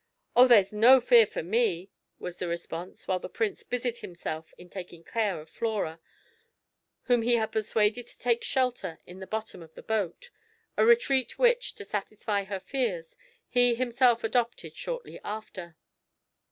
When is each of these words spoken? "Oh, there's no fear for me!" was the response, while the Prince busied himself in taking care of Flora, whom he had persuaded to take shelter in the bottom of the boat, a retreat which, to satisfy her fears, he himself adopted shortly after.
"Oh, 0.35 0.47
there's 0.47 0.73
no 0.73 0.99
fear 0.99 1.27
for 1.27 1.43
me!" 1.43 1.91
was 2.17 2.37
the 2.37 2.47
response, 2.47 3.07
while 3.07 3.19
the 3.19 3.29
Prince 3.29 3.61
busied 3.61 3.99
himself 3.99 4.51
in 4.57 4.67
taking 4.67 5.03
care 5.03 5.39
of 5.39 5.47
Flora, 5.47 5.99
whom 7.03 7.21
he 7.21 7.35
had 7.35 7.51
persuaded 7.51 8.07
to 8.07 8.17
take 8.17 8.43
shelter 8.43 8.97
in 9.05 9.19
the 9.19 9.27
bottom 9.27 9.61
of 9.61 9.75
the 9.75 9.83
boat, 9.83 10.31
a 10.75 10.83
retreat 10.83 11.37
which, 11.37 11.75
to 11.75 11.85
satisfy 11.85 12.45
her 12.45 12.59
fears, 12.59 13.15
he 13.47 13.75
himself 13.75 14.23
adopted 14.23 14.75
shortly 14.75 15.19
after. 15.23 15.75